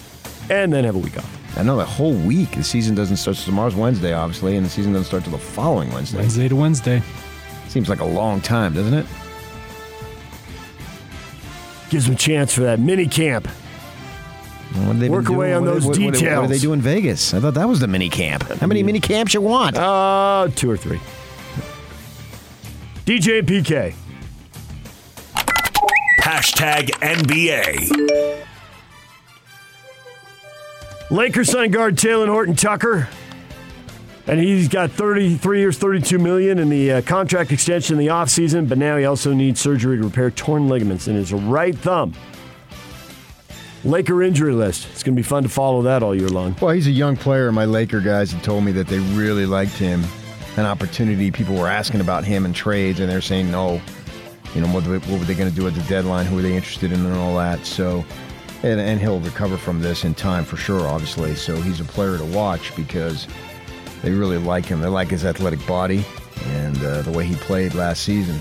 and 0.50 0.72
then 0.74 0.84
have 0.84 0.96
a 0.96 1.00
week 1.00 1.18
off. 1.18 1.58
I 1.58 1.64
know 1.64 1.78
that 1.78 1.86
whole 1.86 2.14
week. 2.14 2.52
The 2.52 2.64
season 2.64 2.94
doesn't 2.94 3.18
start. 3.18 3.38
So 3.38 3.46
tomorrow's 3.46 3.76
Wednesday, 3.76 4.14
obviously, 4.14 4.58
and 4.58 4.66
the 4.66 4.70
season 4.70 4.92
doesn't 4.94 5.06
start 5.08 5.24
till 5.24 5.32
the 5.32 5.38
following 5.38 5.92
Wednesday. 5.92 6.18
Wednesday 6.18 6.48
to 6.50 6.56
Wednesday. 6.56 7.02
Seems 7.70 7.88
like 7.90 8.00
a 8.02 8.06
long 8.06 8.42
time, 8.42 8.74
doesn't 8.74 8.94
it? 8.94 9.06
Gives 11.90 12.06
them 12.06 12.16
a 12.16 12.18
chance 12.18 12.54
for 12.54 12.62
that 12.62 12.80
mini 12.80 13.08
camp. 13.08 13.48
Work 15.10 15.30
away 15.30 15.48
doing? 15.50 15.54
on 15.58 15.66
What- 15.66 15.74
those 15.74 15.86
what, 15.86 15.98
what- 15.98 16.06
What, 16.22 16.48
do 16.48 16.48
they 16.48 16.60
do 16.60 16.74
in 16.74 16.82
Vegas? 16.82 17.34
I 17.34 17.40
thought 17.40 17.56
that 17.56 17.68
was 17.68 17.80
the 17.80 17.88
mini 17.88 18.10
camp. 18.10 18.44
How 18.44 18.68
many 18.68 18.84
mini 18.84 19.00
camps 19.00 19.34
you 19.34 19.42
want? 19.42 19.76
Uh, 19.78 20.48
two 20.56 20.70
or 20.72 20.78
three. 20.78 21.00
DJ 23.06 23.40
and 23.40 23.48
PK. 23.48 23.94
Hashtag 26.22 26.90
NBA. 27.02 28.46
Lakers 31.10 31.50
signed 31.52 31.74
guard 31.74 31.98
Talen 31.98 32.28
Horton-Tucker, 32.30 33.10
and 34.28 34.40
he's 34.40 34.70
got 34.70 34.92
33 34.92 35.60
years, 35.60 35.78
32 35.78 36.18
million 36.20 36.58
in 36.60 36.70
the 36.70 36.92
uh, 36.94 37.02
contract 37.02 37.52
extension 37.52 38.00
in 38.00 38.06
the 38.06 38.12
offseason, 38.14 38.70
but 38.70 38.78
now 38.78 38.96
he 38.96 39.04
also 39.04 39.34
needs 39.34 39.60
surgery 39.60 39.98
to 39.98 40.04
repair 40.04 40.32
torn 40.32 40.70
ligaments 40.70 41.10
in 41.10 41.16
his 41.16 41.34
right 41.34 41.78
thumb. 41.78 42.14
Laker 43.84 44.22
injury 44.22 44.54
list. 44.54 44.88
It's 44.92 45.02
going 45.02 45.16
to 45.16 45.20
be 45.20 45.28
fun 45.28 45.44
to 45.44 45.50
follow 45.50 45.82
that 45.84 46.04
all 46.04 46.14
year 46.14 46.30
long. 46.30 46.56
Well, 46.62 46.72
he's 46.72 46.88
a 46.88 46.92
young 46.92 47.18
player. 47.18 47.52
My 47.52 47.66
Laker 47.66 48.00
guys 48.00 48.32
have 48.32 48.44
told 48.44 48.64
me 48.64 48.72
that 48.74 48.88
they 48.88 49.00
really 49.00 49.46
liked 49.46 49.74
him. 49.74 50.04
An 50.58 50.66
opportunity. 50.66 51.32
People 51.32 51.56
were 51.56 51.68
asking 51.68 52.02
about 52.02 52.24
him 52.24 52.46
in 52.46 52.54
trades, 52.54 53.00
and 53.00 53.10
they're 53.10 53.22
saying 53.22 53.50
no. 53.50 53.82
You 54.54 54.62
know, 54.62 54.68
what, 54.68 54.86
what 54.86 55.08
were 55.08 55.26
they 55.26 55.34
going 55.34 55.50
to 55.50 55.56
do 55.56 55.66
at 55.66 55.74
the 55.74 55.82
deadline? 55.84 56.26
Who 56.26 56.36
were 56.36 56.42
they 56.42 56.56
interested 56.56 56.92
in, 56.92 57.06
and 57.06 57.16
all 57.16 57.38
that. 57.38 57.66
So, 57.66 58.06
and, 58.62 58.80
and 58.80 59.00
he'll 59.00 59.22
recover 59.22 59.58
from 59.58 59.82
this 59.82 60.04
in 60.04 60.14
time 60.14 60.44
for 60.44 60.58
sure, 60.58 60.88
obviously. 60.88 61.36
So 61.36 61.56
he's 61.56 61.80
a 61.80 61.86
player 61.86 62.18
to 62.18 62.26
watch 62.26 62.76
because 62.76 63.28
they 64.04 64.12
really 64.12 64.38
like 64.38 64.66
him. 64.66 64.82
They 64.82 64.90
like 64.90 65.08
his 65.08 65.26
athletic 65.26 65.66
body 65.66 66.04
and 66.48 66.78
uh, 66.84 67.02
the 67.02 67.12
way 67.12 67.26
he 67.26 67.36
played 67.36 67.74
last 67.74 68.04
season. 68.04 68.40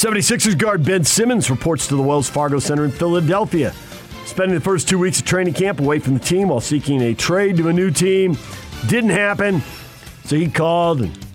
76ers 0.00 0.56
guard 0.56 0.82
Ben 0.82 1.04
Simmons 1.04 1.50
reports 1.50 1.86
to 1.88 1.94
the 1.94 2.00
Wells 2.02 2.26
Fargo 2.26 2.58
Center 2.58 2.86
in 2.86 2.90
Philadelphia. 2.90 3.70
Spending 4.24 4.54
the 4.54 4.60
first 4.64 4.88
two 4.88 4.98
weeks 4.98 5.18
of 5.20 5.26
training 5.26 5.52
camp 5.52 5.78
away 5.78 5.98
from 5.98 6.14
the 6.14 6.20
team 6.20 6.48
while 6.48 6.60
seeking 6.62 7.02
a 7.02 7.12
trade 7.12 7.58
to 7.58 7.68
a 7.68 7.72
new 7.74 7.90
team. 7.90 8.34
Didn't 8.88 9.10
happen. 9.10 9.60
So 10.24 10.36
he 10.36 10.48
called 10.48 11.02
and 11.02 11.26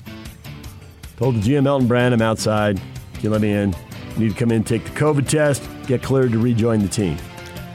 told 1.18 1.36
the 1.36 1.42
GM 1.42 1.68
Elton 1.68 1.88
Brand, 1.88 2.16
I'm 2.16 2.24
outside. 2.24 2.78
Can 3.14 3.22
you 3.22 3.30
let 3.30 3.42
me 3.42 3.52
in? 3.52 3.76
You 4.14 4.20
need 4.26 4.34
to 4.34 4.40
come 4.40 4.50
in, 4.52 4.64
take 4.64 4.84
the 4.84 4.90
COVID 5.00 5.30
test, 5.30 5.62
get 5.86 6.02
cleared 6.02 6.32
to 6.32 6.40
rejoin 6.40 6.80
the 6.80 6.88
team. 6.88 7.20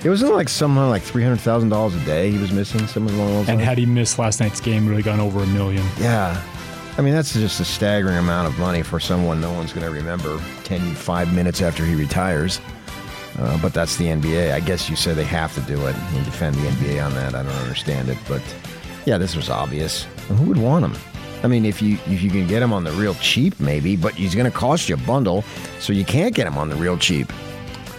It 0.02 0.08
wasn't 0.08 0.32
like 0.34 0.48
somehow 0.48 0.88
like 0.88 1.02
three 1.02 1.22
hundred 1.22 1.38
thousand 1.38 1.68
dollars 1.68 1.94
a 1.94 2.04
day 2.04 2.32
he 2.32 2.38
was 2.38 2.50
missing. 2.50 2.84
Something 2.88 3.14
along 3.14 3.28
those 3.28 3.48
And 3.48 3.58
lines. 3.58 3.68
had 3.68 3.78
he 3.78 3.86
missed 3.86 4.18
last 4.18 4.40
night's 4.40 4.60
game, 4.60 4.88
really 4.88 5.02
gone 5.04 5.20
over 5.20 5.40
a 5.40 5.46
million. 5.46 5.86
Yeah. 6.00 6.42
I 6.98 7.02
mean, 7.02 7.14
that's 7.14 7.32
just 7.32 7.60
a 7.60 7.64
staggering 7.64 8.18
amount 8.18 8.48
of 8.48 8.58
money 8.58 8.82
for 8.82 9.00
someone 9.00 9.40
no 9.40 9.52
one's 9.52 9.72
going 9.72 9.86
to 9.86 9.92
remember 9.92 10.40
10, 10.64 10.94
5 10.94 11.34
minutes 11.34 11.62
after 11.62 11.84
he 11.84 11.94
retires. 11.94 12.60
Uh, 13.38 13.60
but 13.62 13.72
that's 13.72 13.96
the 13.96 14.06
NBA. 14.06 14.52
I 14.52 14.60
guess 14.60 14.90
you 14.90 14.96
say 14.96 15.14
they 15.14 15.24
have 15.24 15.54
to 15.54 15.60
do 15.62 15.86
it 15.86 15.96
and 15.96 16.24
defend 16.24 16.56
the 16.56 16.68
NBA 16.68 17.04
on 17.04 17.14
that. 17.14 17.34
I 17.34 17.42
don't 17.42 17.52
understand 17.52 18.08
it. 18.08 18.18
But 18.28 18.42
yeah, 19.06 19.18
this 19.18 19.34
was 19.34 19.48
obvious. 19.48 20.06
And 20.28 20.38
who 20.38 20.46
would 20.46 20.58
want 20.58 20.84
him? 20.84 20.94
I 21.42 21.46
mean, 21.46 21.64
if 21.64 21.80
you 21.80 21.96
if 22.06 22.22
you 22.22 22.30
can 22.30 22.46
get 22.46 22.62
him 22.62 22.72
on 22.72 22.84
the 22.84 22.92
real 22.92 23.14
cheap, 23.14 23.58
maybe, 23.58 23.96
but 23.96 24.14
he's 24.14 24.34
going 24.34 24.50
to 24.50 24.56
cost 24.56 24.88
you 24.90 24.96
a 24.96 24.98
bundle, 24.98 25.42
so 25.78 25.92
you 25.92 26.04
can't 26.04 26.34
get 26.34 26.46
him 26.46 26.58
on 26.58 26.68
the 26.68 26.76
real 26.76 26.98
cheap. 26.98 27.32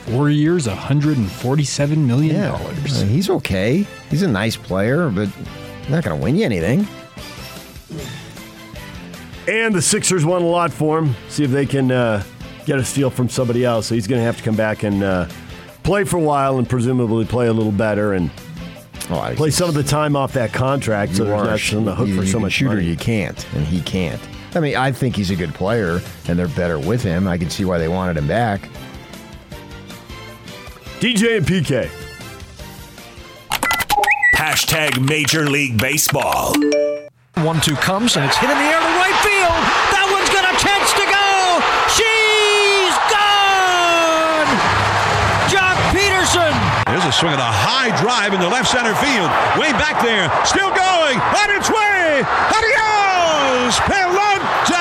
Four 0.06 0.30
years, 0.30 0.68
$147 0.68 1.98
million. 1.98 2.36
Yeah, 2.36 2.54
I 2.54 2.74
mean, 2.74 3.08
he's 3.08 3.30
okay. 3.30 3.86
He's 4.10 4.22
a 4.22 4.28
nice 4.28 4.56
player, 4.56 5.10
but 5.10 5.30
not 5.90 6.04
going 6.04 6.18
to 6.18 6.24
win 6.24 6.36
you 6.36 6.46
anything. 6.46 6.88
And 9.48 9.74
the 9.74 9.82
Sixers 9.82 10.24
won 10.26 10.42
a 10.42 10.48
lot 10.48 10.72
for 10.72 11.00
him. 11.00 11.16
See 11.30 11.44
if 11.44 11.52
they 11.52 11.66
can 11.66 11.92
uh, 11.92 12.24
get 12.66 12.78
a 12.80 12.84
steal 12.86 13.10
from 13.10 13.28
somebody 13.30 13.66
else. 13.66 13.88
So 13.88 13.96
he's 13.96 14.08
going 14.08 14.20
to 14.20 14.26
have 14.26 14.38
to 14.38 14.44
come 14.44 14.56
back 14.56 14.84
and 14.84 15.04
uh, 15.04 15.28
play 15.84 16.04
for 16.04 16.18
a 16.18 16.22
while 16.22 16.58
and 16.60 16.70
presumably 16.70 17.26
play 17.26 17.48
a 17.48 17.54
little 17.54 17.72
better 17.72 18.14
and 18.14 18.30
Oh, 19.10 19.20
I- 19.20 19.36
play 19.36 19.50
some 19.50 19.68
of 19.68 19.76
the 19.76 19.84
time 19.84 20.16
off 20.16 20.34
that 20.34 20.54
contract 20.54 21.16
so 21.16 21.24
you 21.24 21.30
there's 21.30 21.44
not 21.44 21.60
sh- 21.60 21.74
on 21.74 21.86
the 21.86 21.96
hook 21.96 22.08
you- 22.08 22.16
for 22.16 22.22
you 22.24 22.30
so 22.32 22.40
much 22.40 22.54
shooter. 22.54 22.76
money. 22.76 22.86
You 22.86 22.96
can't, 22.96 23.46
and 23.56 23.66
he 23.66 23.82
can't. 23.82 24.22
I 24.56 24.60
mean, 24.60 24.76
I 24.78 24.92
think 24.92 25.16
he's 25.16 25.32
a 25.32 25.36
good 25.36 25.54
player, 25.54 26.02
and 26.28 26.38
they're 26.38 26.48
better 26.50 26.78
with 26.80 27.02
him. 27.02 27.28
I 27.28 27.38
can 27.38 27.50
see 27.50 27.66
why 27.66 27.78
they 27.78 27.88
wanted 27.88 28.16
him 28.18 28.28
back. 28.28 28.62
DJ 31.00 31.38
and 31.38 31.46
PK. 31.48 31.90
Hashtag 34.36 35.04
Major 35.08 35.50
League 35.50 35.78
Baseball. 35.80 36.54
One 37.44 37.60
two 37.60 37.76
comes 37.76 38.18
and 38.18 38.24
it's 38.24 38.38
hit 38.38 38.52
in 38.52 38.58
the 38.58 38.70
air 38.70 38.78
to 38.78 38.92
right 39.02 39.18
field. 39.26 39.62
That 39.90 40.06
one's 40.14 40.30
got 40.30 40.46
a 40.46 40.54
chance 40.62 40.94
to 40.94 41.06
go. 41.10 41.28
She's 41.90 42.94
gone. 43.10 44.50
Joc 45.50 45.74
Pederson. 45.90 46.54
There's 46.86 47.02
a 47.02 47.12
swing 47.12 47.34
at 47.34 47.42
a 47.42 47.50
high 47.50 47.90
drive 47.98 48.38
in 48.38 48.40
the 48.40 48.48
left 48.48 48.70
center 48.70 48.94
field. 48.94 49.34
Way 49.58 49.74
back 49.74 49.98
there. 50.06 50.30
Still 50.46 50.70
going. 50.70 51.18
On 51.18 51.50
its 51.58 51.66
way. 51.66 52.22
Adios. 52.54 53.74
Pelota. 53.90 54.81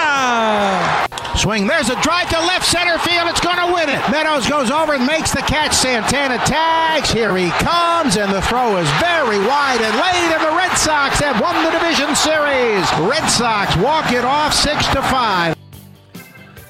Swing. 1.40 1.66
There's 1.66 1.88
a 1.88 1.99
drive 2.02 2.28
to 2.28 2.38
left 2.38 2.66
center 2.66 2.99
field. 2.99 3.26
It's 3.28 3.40
going 3.40 3.56
to 3.56 3.73
win 3.73 3.88
it. 3.88 3.99
Meadows 4.11 4.47
goes 4.47 4.70
over 4.70 4.92
and 4.92 5.06
makes 5.06 5.32
the 5.32 5.40
catch. 5.40 5.73
Santana 5.73 6.37
tags. 6.44 7.11
Here 7.11 7.35
he 7.35 7.49
comes, 7.50 8.18
and 8.18 8.30
the 8.30 8.42
throw 8.42 8.76
is 8.76 8.88
very 9.00 9.38
wide 9.38 9.80
and 9.80 9.97
late. 9.97 10.37
And 10.37 10.44
the 10.44 10.54
Red 10.54 10.76
Sox 10.76 11.18
have 11.20 11.40
won 11.40 11.64
the 11.64 11.70
division 11.70 12.14
series. 12.14 12.85
Red 13.09 13.26
Sox 13.28 13.75
walk 13.78 14.12
it 14.12 14.23
off 14.23 14.52
six 14.52 14.87
to 14.88 15.00
five. 15.04 15.56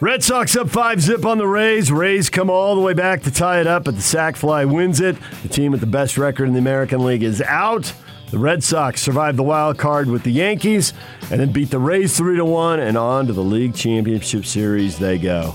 Red 0.01 0.23
Sox 0.23 0.55
up 0.55 0.71
five 0.71 1.01
zip 1.01 1.27
on 1.27 1.39
the 1.39 1.49
Rays. 1.49 1.91
Rays 1.91 2.31
come 2.31 2.49
all 2.49 2.77
the 2.77 2.81
way 2.81 2.95
back 2.95 3.25
to 3.25 3.31
tie 3.33 3.61
it 3.61 3.67
up, 3.67 3.85
but 3.85 3.97
the 3.97 4.03
sac 4.03 4.37
fly 4.37 4.65
wins 4.65 5.01
it. 5.01 5.17
The 5.43 5.49
team 5.49 5.73
with 5.73 5.81
the 5.81 5.87
best 5.87 6.17
record 6.17 6.47
in 6.47 6.53
the 6.53 6.61
American 6.61 7.05
League 7.05 7.25
is 7.25 7.43
out. 7.43 7.93
The 8.31 8.39
Red 8.39 8.63
Sox 8.63 9.03
survived 9.03 9.37
the 9.37 9.43
wild 9.43 9.77
card 9.77 10.09
with 10.09 10.23
the 10.23 10.31
Yankees 10.31 10.93
and 11.31 11.41
then 11.41 11.51
beat 11.51 11.71
the 11.71 11.81
Rays 11.81 12.17
3 12.17 12.37
to 12.37 12.45
1 12.45 12.79
and 12.79 12.97
on 12.97 13.27
to 13.27 13.33
the 13.33 13.43
league 13.43 13.75
championship 13.75 14.47
series 14.47 14.99
they 14.99 15.19
go. 15.19 15.55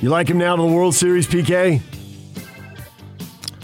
You 0.00 0.08
like 0.08 0.28
him 0.28 0.38
now 0.38 0.56
to 0.56 0.62
the 0.62 0.68
World 0.68 0.94
Series, 0.94 1.26
PK? 1.26 1.82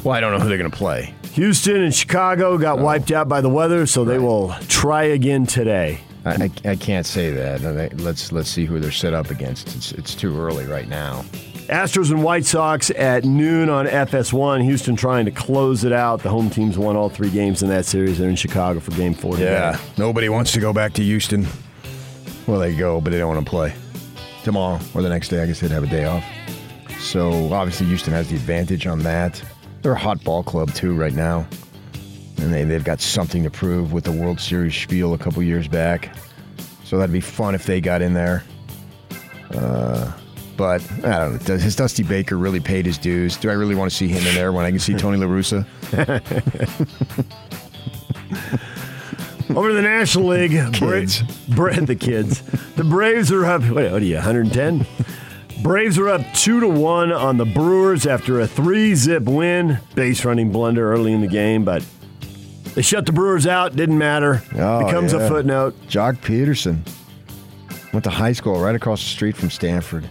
Well, 0.05 0.15
I 0.15 0.21
don't 0.21 0.33
know 0.33 0.41
who 0.41 0.49
they're 0.49 0.59
going 0.59 0.71
to 0.71 0.77
play. 0.77 1.15
Houston 1.33 1.77
and 1.77 1.95
Chicago 1.95 2.59
got 2.59 2.79
oh. 2.79 2.83
wiped 2.83 3.11
out 3.11 3.29
by 3.29 3.41
the 3.41 3.49
weather, 3.49 3.87
so 3.87 4.05
they 4.05 4.19
will 4.19 4.55
try 4.69 5.05
again 5.05 5.47
today. 5.47 6.01
I, 6.25 6.51
I, 6.65 6.71
I 6.71 6.77
can't 6.77 7.07
say 7.07 7.31
that. 7.31 7.99
Let's 7.99 8.33
let's 8.33 8.51
see 8.51 8.67
who 8.67 8.81
they're 8.81 8.91
set 8.91 9.15
up 9.15 9.31
against. 9.31 9.75
It's 9.75 9.93
it's 9.93 10.15
too 10.15 10.39
early 10.39 10.67
right 10.67 10.89
now. 10.89 11.25
Astros 11.71 12.11
and 12.11 12.25
White 12.25 12.45
Sox 12.45 12.91
at 12.91 13.25
noon 13.25 13.69
on 13.71 13.87
FS1. 13.87 14.63
Houston 14.65 14.97
trying 14.97 15.25
to 15.27 15.31
close 15.31 15.85
it 15.85 15.93
out. 15.93 16.21
The 16.23 16.29
home 16.29 16.51
teams 16.51 16.77
won 16.77 16.97
all 16.97 17.09
three 17.09 17.31
games 17.31 17.63
in 17.63 17.69
that 17.69 17.87
series. 17.87 18.19
They're 18.19 18.29
in 18.29 18.35
Chicago 18.35 18.81
for 18.81 18.91
game 18.93 19.15
four. 19.15 19.35
today. 19.37 19.53
Yeah, 19.53 19.81
nobody 19.97 20.29
wants 20.29 20.51
to 20.53 20.61
go 20.61 20.73
back 20.73 20.93
to 20.95 21.03
Houston. 21.03 21.47
Well, 22.49 22.59
they 22.59 22.75
go, 22.75 23.01
but 23.01 23.11
they 23.11 23.19
don't 23.19 23.33
want 23.33 23.47
to 23.47 23.49
play 23.51 23.73
tomorrow 24.43 24.81
or 24.95 25.03
the 25.03 25.09
next 25.09 25.29
day. 25.29 25.43
I 25.43 25.47
guess 25.47 25.61
they'd 25.61 25.71
have 25.71 25.85
a 25.85 25.87
day 25.87 26.07
off. 26.07 26.25
So 26.99 27.53
obviously, 27.53 27.87
Houston 27.87 28.13
has 28.15 28.29
the 28.29 28.35
advantage 28.35 28.89
on 28.89 28.99
that. 29.05 29.41
They're 29.83 29.93
a 29.93 29.99
hot 29.99 30.25
ball 30.25 30.43
club 30.43 30.75
too 30.75 30.95
right 30.97 31.15
now, 31.15 31.47
and 32.39 32.53
they 32.53 32.65
they've 32.65 32.83
got 32.85 33.01
something 33.01 33.45
to 33.45 33.51
prove 33.51 33.93
with 33.93 34.03
the 34.05 34.13
World 34.13 34.41
Series 34.41 34.75
spiel 34.75 35.15
a 35.15 35.19
couple 35.19 35.41
years 35.43 35.69
back. 35.69 36.17
So 36.85 36.99
that'd 36.99 37.13
be 37.13 37.21
fun 37.21 37.55
if 37.55 37.65
they 37.65 37.81
got 37.81 38.03
in 38.03 38.13
there. 38.15 38.43
Uh, 39.55 40.13
but 40.61 40.83
I 41.07 41.19
don't 41.19 41.33
know. 41.33 41.39
Does, 41.39 41.63
has 41.63 41.75
Dusty 41.75 42.03
Baker 42.03 42.37
really 42.37 42.61
paid 42.61 42.85
his 42.85 42.99
dues? 42.99 43.39
Do 43.39 43.49
I 43.49 43.55
really 43.55 43.75
want 43.75 43.91
to 43.91 43.97
see 43.97 44.09
him 44.09 44.27
in 44.27 44.35
there 44.35 44.53
when 44.53 44.67
I 44.67 44.71
can 44.71 44.79
see 44.79 44.93
Tony 44.93 45.17
La 45.17 45.25
Russa? 45.27 45.65
Over 49.57 49.71
to 49.71 49.75
the 49.75 49.81
National 49.81 50.27
League. 50.27 50.51
Kids. 50.75 51.23
Bra- 51.49 51.73
Bra- 51.73 51.85
the 51.87 51.97
kids. 51.97 52.43
The 52.77 52.85
Braves 52.85 53.33
are 53.33 53.47
up. 53.47 53.63
What, 53.63 53.91
what 53.91 54.03
are 54.03 54.05
you, 54.05 54.17
110? 54.17 54.87
Braves 55.63 55.99
are 55.99 56.11
up 56.11 56.21
2 56.35 56.61
to 56.61 56.69
1 56.69 57.11
on 57.11 57.39
the 57.39 57.47
Brewers 57.47 58.07
after 58.07 58.39
a 58.41 58.47
three 58.47 58.95
zip 58.95 59.23
win. 59.23 59.79
Base 59.95 60.27
running 60.27 60.53
blunder 60.53 60.93
early 60.93 61.13
in 61.15 61.23
the 61.23 61.27
game, 61.27 61.65
but 61.65 61.83
they 62.75 62.83
shut 62.83 63.07
the 63.07 63.13
Brewers 63.13 63.47
out. 63.47 63.75
Didn't 63.77 63.97
matter. 63.97 64.43
Oh, 64.57 64.85
Becomes 64.85 65.15
yeah. 65.15 65.21
a 65.21 65.29
footnote. 65.29 65.75
Joc 65.89 66.19
Pederson 66.19 66.87
went 67.95 68.05
to 68.05 68.11
high 68.11 68.33
school 68.33 68.61
right 68.61 68.75
across 68.75 69.01
the 69.01 69.09
street 69.09 69.37
from 69.39 69.49
Stanford. 69.49 70.07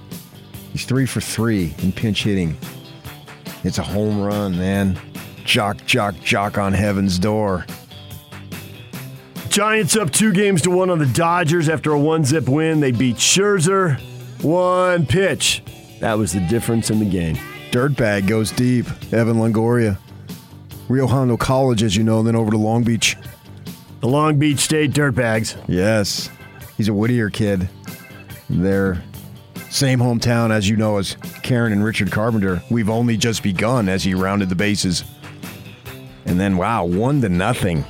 He's 0.72 0.86
three 0.86 1.06
for 1.06 1.22
three 1.22 1.74
in 1.80 1.92
pinch 1.92 2.24
hitting. 2.24 2.58
It's 3.64 3.78
a 3.78 3.84
home 3.84 4.22
run, 4.22 4.58
man. 4.58 5.00
Jock, 5.44 5.86
jock, 5.86 6.16
jock 6.22 6.58
on 6.58 6.74
heaven's 6.74 7.18
door. 7.20 7.66
Giants 9.50 9.98
up 9.98 10.12
two 10.12 10.32
games 10.32 10.62
to 10.62 10.70
one 10.70 10.90
on 10.90 11.00
the 11.00 11.08
Dodgers 11.08 11.70
after 11.70 11.92
a 11.92 12.00
one 12.00 12.24
zip 12.24 12.48
win. 12.48 12.80
They 12.80 12.92
beat 12.92 13.16
Scherzer. 13.16 14.00
One 14.44 15.06
pitch. 15.06 15.64
That 16.00 16.18
was 16.18 16.32
the 16.32 16.40
difference 16.42 16.90
in 16.90 17.00
the 17.00 17.10
game. 17.10 17.36
Dirtbag 17.72 18.28
goes 18.28 18.52
deep. 18.52 18.86
Evan 19.12 19.38
Longoria. 19.38 19.98
Rio 20.88 21.08
Hondo 21.08 21.36
College, 21.36 21.84
as 21.84 21.96
you 21.96 22.04
know, 22.04 22.20
and 22.20 22.28
then 22.28 22.36
over 22.36 22.52
to 22.52 22.58
Long 22.58 22.84
Beach. 22.84 23.18
The 24.02 24.08
Long 24.08 24.40
Beach 24.40 24.60
State 24.60 24.92
Dirtbags. 24.92 25.62
Yes. 25.68 26.30
He's 26.78 26.88
a 26.88 26.94
Whittier 26.94 27.30
kid. 27.30 27.68
They're 28.50 29.04
same 29.70 30.00
hometown, 30.00 30.52
as 30.52 30.68
you 30.68 30.76
know, 30.78 30.98
as 30.98 31.16
Karen 31.44 31.72
and 31.72 31.84
Richard 31.84 32.12
Carpenter. 32.12 32.62
We've 32.70 32.90
only 32.90 33.18
just 33.18 33.44
begun 33.44 33.88
as 33.90 34.04
he 34.04 34.14
rounded 34.14 34.50
the 34.50 34.56
bases. 34.56 35.04
And 36.26 36.40
then, 36.40 36.58
wow, 36.58 36.86
one 36.86 37.22
to 37.22 37.30
nothing. 37.30 37.86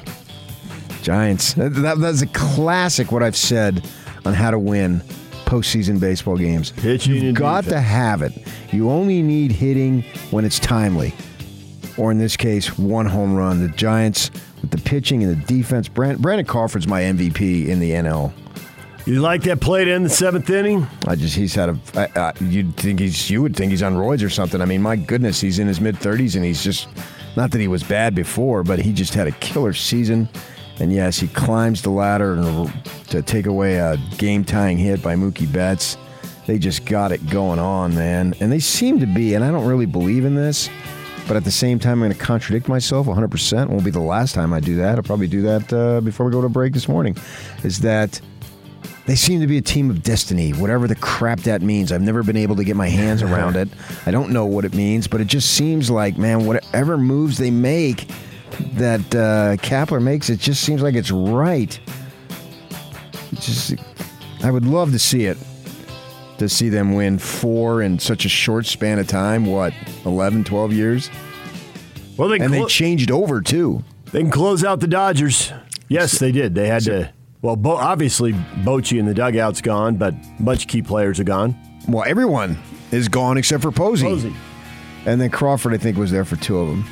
Giants. 1.02 1.54
That, 1.54 1.70
that- 1.76 2.00
that's 2.00 2.22
a 2.22 2.28
classic, 2.28 3.12
what 3.12 3.24
I've 3.24 3.36
said 3.38 3.88
on 4.26 4.34
how 4.34 4.52
to 4.52 4.60
win 4.60 5.02
postseason 5.46 6.00
baseball 6.00 6.38
games. 6.38 6.72
Pitching 6.72 7.16
You've 7.16 7.36
got 7.36 7.64
to 7.66 7.80
have 7.80 8.22
it. 8.22 8.34
You 8.72 8.90
only 8.92 9.22
need 9.24 9.52
hitting 9.52 10.04
when 10.32 10.46
it's 10.46 10.60
timely. 10.60 11.14
Or 11.98 12.12
in 12.12 12.18
this 12.18 12.38
case, 12.38 12.78
one 12.78 13.06
home 13.08 13.36
run. 13.36 13.60
The 13.60 13.70
Giants 13.70 14.30
with 14.62 14.72
the 14.72 14.78
pitching 14.78 15.24
and 15.24 15.32
the 15.42 15.46
defense. 15.46 15.88
Brand, 15.90 16.20
Brandon 16.22 16.46
Crawford's 16.46 16.88
my 16.88 17.02
MVP 17.02 17.68
in 17.68 17.80
the 17.80 17.92
NL. 17.92 18.32
You 19.10 19.22
like 19.22 19.42
that 19.46 19.60
play 19.60 19.86
to 19.86 19.92
end 19.92 20.06
the 20.06 20.10
seventh 20.10 20.48
inning? 20.52 20.86
I 21.08 21.16
just 21.16 21.36
he's 21.36 21.56
had 21.56 21.70
a. 21.70 21.80
I, 21.96 22.20
I, 22.20 22.34
you'd 22.42 22.78
think 22.78 23.00
he's 23.00 23.28
you 23.28 23.42
would 23.42 23.56
think 23.56 23.72
he's 23.72 23.82
on 23.82 23.96
roids 23.96 24.24
or 24.24 24.30
something. 24.30 24.62
I 24.62 24.66
mean, 24.66 24.84
my 24.84 24.98
goodness, 24.98 25.42
he's 25.42 25.58
in 25.58 25.68
his 25.68 25.82
mid 25.82 25.98
thirties 25.98 26.36
and 26.36 26.46
he's 26.46 26.64
just 26.64 26.88
not 27.36 27.50
that 27.50 27.60
he 27.60 27.68
was 27.68 27.82
bad 27.82 28.14
before, 28.14 28.62
but 28.62 28.78
he 28.78 28.94
just 28.94 29.16
had 29.16 29.26
a 29.26 29.32
killer 29.32 29.74
season. 29.74 30.30
And 30.80 30.94
yes, 30.94 31.18
he 31.18 31.28
climbs 31.28 31.82
the 31.82 31.90
ladder 31.90 32.36
to 33.08 33.24
take 33.24 33.48
away 33.48 33.78
a 33.78 33.98
game 34.20 34.46
tying 34.46 34.78
hit 34.78 35.02
by 35.02 35.16
Mookie 35.16 35.52
Betts. 35.52 35.98
They 36.46 36.60
just 36.60 36.86
got 36.86 37.12
it 37.12 37.28
going 37.32 37.58
on, 37.58 37.96
man. 37.96 38.36
And 38.40 38.52
they 38.52 38.60
seem 38.60 39.00
to 39.00 39.08
be, 39.08 39.34
and 39.34 39.44
I 39.44 39.50
don't 39.50 39.66
really 39.66 39.88
believe 39.88 40.24
in 40.24 40.36
this, 40.36 40.70
but 41.28 41.36
at 41.36 41.46
the 41.46 41.52
same 41.52 41.80
time, 41.80 41.94
I'm 41.94 42.10
going 42.10 42.12
to 42.12 42.18
contradict 42.18 42.68
myself 42.68 43.08
100%. 43.08 43.70
Won't 43.70 43.84
be 43.84 43.90
the 43.90 44.00
last 44.00 44.36
time 44.36 44.54
I 44.54 44.60
do 44.60 44.76
that. 44.76 44.98
I'll 44.98 45.04
probably 45.04 45.28
do 45.28 45.42
that 45.42 45.74
uh, 45.74 46.02
before 46.02 46.28
we 46.28 46.32
go 46.32 46.44
to 46.44 46.50
break 46.50 46.74
this 46.74 46.88
morning. 46.88 47.18
Is 47.64 47.80
that 47.80 48.22
they 49.10 49.16
seem 49.16 49.42
to 49.42 49.48
be 49.48 49.58
a 49.58 49.62
team 49.62 49.90
of 49.90 50.04
destiny, 50.04 50.52
whatever 50.52 50.88
the 50.88 50.96
crap 50.96 51.40
that 51.40 51.64
means. 51.64 51.92
I've 51.92 52.02
never 52.02 52.22
been 52.22 52.38
able 52.38 52.56
to 52.58 52.64
get 52.64 52.76
my 52.76 52.90
hands 52.90 53.24
around 53.24 53.56
it. 53.56 53.68
I 54.06 54.12
don't 54.12 54.30
know 54.30 54.46
what 54.46 54.66
it 54.66 54.76
means, 54.76 55.08
but 55.08 55.20
it 55.20 55.26
just 55.26 55.56
seems 55.56 55.90
like, 55.90 56.18
man, 56.18 56.46
whatever 56.46 56.96
moves 56.96 57.40
they 57.40 57.50
make 57.50 58.08
that 58.74 59.00
uh, 59.16 59.58
Kapler 59.64 60.02
makes, 60.02 60.30
it 60.30 60.40
just 60.40 60.64
seems 60.64 60.84
like 60.84 60.94
it's 60.94 61.10
right. 61.10 61.80
Just, 63.34 63.76
I 64.44 64.52
would 64.52 64.66
love 64.66 64.92
to 64.92 65.00
see 65.00 65.26
it. 65.26 65.38
To 66.38 66.48
see 66.48 66.70
them 66.70 66.94
win 66.94 67.18
four 67.18 67.82
in 67.82 68.00
such 68.00 68.26
a 68.26 68.30
short 68.30 68.66
span 68.66 69.00
of 69.00 69.08
time, 69.08 69.46
what, 69.46 69.74
11, 70.06 70.44
12 70.44 70.72
years? 70.72 71.10
Well, 72.16 72.30
they 72.30 72.40
And 72.40 72.54
they 72.54 72.64
changed 72.66 73.12
over, 73.12 73.42
too. 73.42 73.84
They 74.12 74.22
can 74.22 74.32
close 74.32 74.64
out 74.64 74.80
the 74.80 74.88
Dodgers. 74.88 75.52
Yes, 75.88 76.20
they 76.20 76.32
did. 76.32 76.54
They 76.54 76.68
had 76.68 76.84
to. 76.84 77.12
Well, 77.42 77.56
Bo, 77.56 77.72
obviously, 77.72 78.34
Bochy 78.34 79.00
in 79.00 79.06
the 79.06 79.14
dugout's 79.14 79.62
gone, 79.62 79.96
but 79.96 80.14
a 80.14 80.44
bunch 80.44 80.64
of 80.64 80.68
key 80.68 80.82
players 80.82 81.20
are 81.22 81.24
gone. 81.24 81.56
Well, 81.88 82.04
everyone 82.06 82.58
is 82.92 83.08
gone 83.08 83.38
except 83.38 83.64
for 83.64 83.72
Posey. 83.72 84.06
Posey. 84.06 84.36
And 85.06 85.22
then 85.22 85.30
Crawford, 85.30 85.74
I 85.74 85.78
think, 85.78 85.98
was 85.98 86.12
there 86.12 86.26
for 86.26 86.36
two 86.36 86.60
of 86.60 86.68
them. 86.68 86.86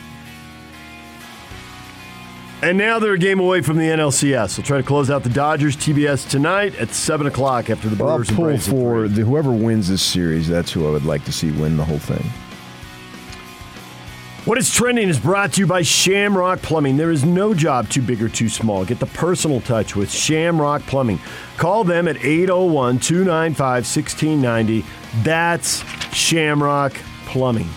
And 2.62 2.78
now 2.78 2.98
they're 2.98 3.14
a 3.14 3.20
game 3.20 3.40
away 3.40 3.62
from 3.62 3.78
the 3.78 3.84
NLCS. 3.84 4.56
They'll 4.56 4.66
try 4.66 4.78
to 4.78 4.84
close 4.84 5.12
out 5.12 5.24
the 5.24 5.30
Dodgers. 5.30 5.76
TBS 5.76 6.28
tonight 6.28 6.74
at 6.76 6.90
7 6.90 7.28
o'clock 7.28 7.70
after 7.70 7.90
the 7.90 8.02
Well, 8.02 8.18
I'll 8.18 8.24
pull 8.24 8.58
for 8.58 9.08
the, 9.08 9.24
whoever 9.24 9.52
wins 9.52 9.90
this 9.90 10.02
series. 10.02 10.48
That's 10.48 10.72
who 10.72 10.88
I 10.88 10.92
would 10.92 11.06
like 11.06 11.24
to 11.26 11.32
see 11.32 11.52
win 11.52 11.78
the 11.78 11.84
whole 11.84 12.00
thing. 12.00 12.26
What 14.48 14.58
is 14.58 14.74
trending 14.74 15.10
is 15.10 15.20
brought 15.20 15.52
to 15.54 15.60
you 15.60 15.68
by 15.68 15.82
Shamrock 15.82 16.62
Plumbing. 16.62 16.96
There 16.96 17.12
is 17.12 17.26
no 17.26 17.54
job 17.54 17.90
too 17.90 18.02
big 18.02 18.24
or 18.24 18.30
too 18.30 18.48
small. 18.48 18.86
Get 18.86 18.98
the 18.98 19.06
personal 19.08 19.60
touch 19.60 19.94
with 19.94 20.10
Shamrock 20.10 20.84
Plumbing. 20.84 21.20
Call 21.58 21.84
them 21.84 22.08
at 22.08 22.16
801 22.24 23.00
295 23.00 23.60
1690. 23.84 24.86
That's 25.22 25.84
Shamrock 26.16 26.94
Plumbing. 27.26 27.68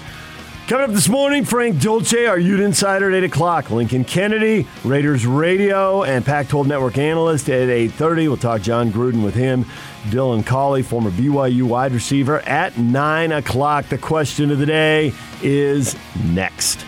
Coming 0.70 0.84
up 0.84 0.92
this 0.92 1.08
morning, 1.08 1.44
Frank 1.44 1.80
Dolce, 1.80 2.26
our 2.26 2.38
Ute 2.38 2.60
Insider 2.60 3.10
at 3.10 3.16
8 3.16 3.24
o'clock. 3.24 3.70
Lincoln 3.72 4.04
Kennedy, 4.04 4.68
Raiders 4.84 5.26
Radio, 5.26 6.04
and 6.04 6.24
Pac-12 6.24 6.64
Network 6.68 6.96
analyst 6.96 7.50
at 7.50 7.66
8.30. 7.66 8.28
We'll 8.28 8.36
talk 8.36 8.62
Jon 8.62 8.92
Gruden 8.92 9.24
with 9.24 9.34
him. 9.34 9.64
Dylan 10.10 10.46
Collie, 10.46 10.84
former 10.84 11.10
BYU 11.10 11.64
wide 11.64 11.90
receiver, 11.90 12.38
at 12.42 12.78
9 12.78 13.32
o'clock. 13.32 13.88
The 13.88 13.98
question 13.98 14.52
of 14.52 14.60
the 14.60 14.66
day 14.66 15.12
is 15.42 15.96
next. 16.26 16.86